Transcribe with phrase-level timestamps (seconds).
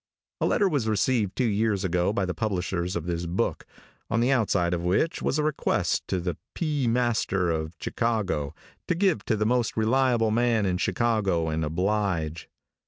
[0.39, 3.67] A letter was received two years ago by the publishers of this book,
[4.09, 6.87] on the outside of which was the request to the "P.
[6.87, 8.55] Master of Chicago
[8.87, 12.49] to give to the most reliable man in Chicago and oblige."